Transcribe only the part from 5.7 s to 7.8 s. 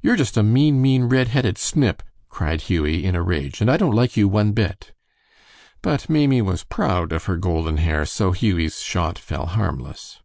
But Maimie was proud of her golden